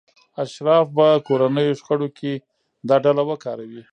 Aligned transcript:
اشراف 0.43 0.85
به 0.95 1.07
کورنیو 1.27 1.73
شخړو 1.79 2.07
کې 2.17 2.33
دا 2.87 2.95
ډله 3.05 3.23
وکاروي. 3.29 3.81